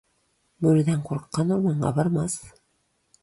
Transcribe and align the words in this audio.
Бүредән 0.65 1.03
курыккан 1.09 1.53
урманга 1.57 1.91
бармас. 1.99 2.39